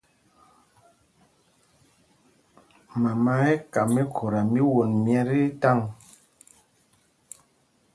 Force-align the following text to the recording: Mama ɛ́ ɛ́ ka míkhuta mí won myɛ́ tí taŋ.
Mama 3.01 3.33
ɛ́ 3.49 3.53
ɛ́ 3.53 3.63
ka 3.73 3.81
míkhuta 3.93 4.39
mí 4.51 4.59
won 4.73 4.91
myɛ́ 5.03 5.23
tí 5.29 5.41
taŋ. 5.61 5.79